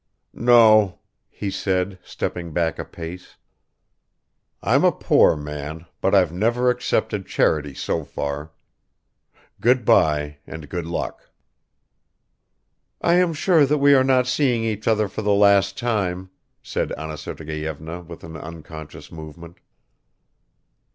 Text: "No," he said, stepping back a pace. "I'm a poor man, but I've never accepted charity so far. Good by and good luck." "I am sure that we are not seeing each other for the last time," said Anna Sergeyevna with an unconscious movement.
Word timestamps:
"No," 0.33 0.97
he 1.29 1.51
said, 1.51 1.99
stepping 2.03 2.53
back 2.53 2.79
a 2.79 2.85
pace. 2.85 3.35
"I'm 4.63 4.83
a 4.83 4.91
poor 4.91 5.35
man, 5.37 5.85
but 6.01 6.15
I've 6.15 6.31
never 6.33 6.71
accepted 6.71 7.27
charity 7.27 7.75
so 7.75 8.03
far. 8.03 8.49
Good 9.59 9.85
by 9.85 10.37
and 10.47 10.69
good 10.69 10.87
luck." 10.87 11.29
"I 12.99 13.13
am 13.17 13.33
sure 13.35 13.63
that 13.63 13.77
we 13.77 13.93
are 13.93 14.03
not 14.03 14.25
seeing 14.25 14.63
each 14.63 14.87
other 14.87 15.07
for 15.07 15.21
the 15.21 15.33
last 15.35 15.77
time," 15.77 16.31
said 16.63 16.91
Anna 16.93 17.15
Sergeyevna 17.15 18.01
with 18.01 18.23
an 18.23 18.35
unconscious 18.35 19.11
movement. 19.11 19.59